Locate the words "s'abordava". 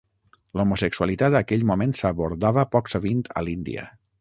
2.01-2.67